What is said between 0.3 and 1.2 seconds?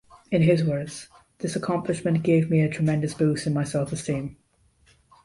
In his words: